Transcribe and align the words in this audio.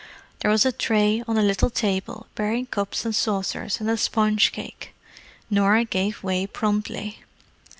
There 0.39 0.49
was 0.49 0.65
a 0.65 0.71
tray 0.71 1.23
on 1.27 1.37
a 1.37 1.43
little 1.43 1.69
table, 1.69 2.25
bearing 2.33 2.65
cups 2.65 3.05
and 3.05 3.13
saucers 3.13 3.79
and 3.79 3.87
a 3.87 3.97
spongecake. 3.97 4.95
Norah 5.47 5.85
gave 5.85 6.23
way 6.23 6.47
promptly. 6.47 7.19